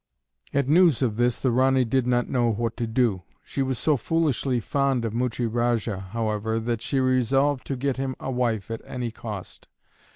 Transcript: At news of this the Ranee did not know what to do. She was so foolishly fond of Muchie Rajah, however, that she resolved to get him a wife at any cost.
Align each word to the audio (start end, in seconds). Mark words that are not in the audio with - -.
At 0.51 0.67
news 0.67 1.03
of 1.03 1.17
this 1.17 1.39
the 1.39 1.51
Ranee 1.51 1.83
did 1.85 2.07
not 2.07 2.27
know 2.27 2.49
what 2.51 2.75
to 2.77 2.87
do. 2.87 3.21
She 3.43 3.61
was 3.61 3.77
so 3.77 3.97
foolishly 3.97 4.59
fond 4.59 5.05
of 5.05 5.13
Muchie 5.13 5.45
Rajah, 5.45 6.07
however, 6.11 6.59
that 6.59 6.81
she 6.81 6.99
resolved 6.99 7.67
to 7.67 7.75
get 7.75 7.97
him 7.97 8.15
a 8.19 8.31
wife 8.31 8.71
at 8.71 8.81
any 8.83 9.11
cost. 9.11 9.67